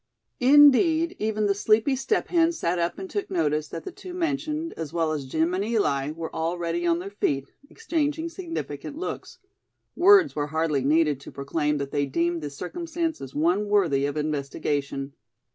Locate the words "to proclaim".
11.19-11.77